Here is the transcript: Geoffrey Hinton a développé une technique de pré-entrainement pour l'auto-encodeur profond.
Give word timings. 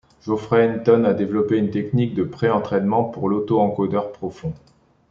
Geoffrey 0.23 0.65
Hinton 0.67 1.03
a 1.05 1.13
développé 1.13 1.59
une 1.59 1.69
technique 1.69 2.15
de 2.15 2.23
pré-entrainement 2.23 3.03
pour 3.03 3.29
l'auto-encodeur 3.29 4.11
profond. 4.11 4.51